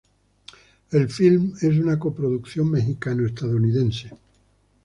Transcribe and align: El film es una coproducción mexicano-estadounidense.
El 0.89 1.09
film 1.09 1.53
es 1.61 1.77
una 1.77 1.99
coproducción 1.99 2.71
mexicano-estadounidense. 2.71 4.09